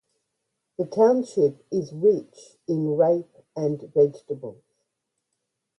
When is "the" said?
0.79-0.87